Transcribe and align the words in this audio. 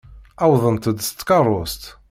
Uwḍent-d 0.45 0.99
s 1.07 1.09
tkeṛṛust. 1.11 1.83